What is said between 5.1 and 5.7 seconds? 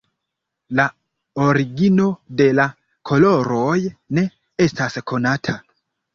konata.